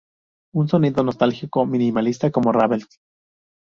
Un 0.55 0.67
sonido 0.67 1.03
nostálgico, 1.03 1.63
minimalista, 1.67 2.31
como 2.31 2.51
Ravel. 2.51 2.87